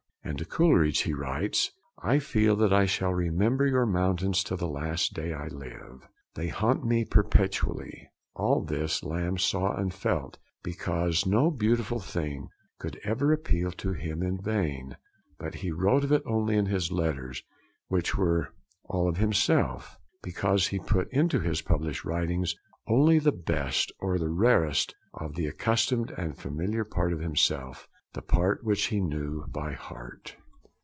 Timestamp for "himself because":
19.17-20.67